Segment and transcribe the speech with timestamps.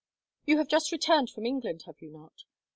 [0.47, 2.45] "You have just returned from England, have you not?